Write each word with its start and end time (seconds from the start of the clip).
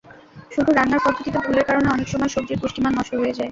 শুধু 0.51 0.69
রান্নার 0.71 1.03
পদ্ধতিতে 1.05 1.37
ভুলের 1.39 1.65
কারণে 1.69 1.87
অনেক 1.91 2.07
সময় 2.09 2.31
সবজির 2.31 2.61
পুষ্টিমান 2.61 2.93
নষ্ট 2.95 3.13
হয়ে 3.19 3.37
যায়। 3.37 3.49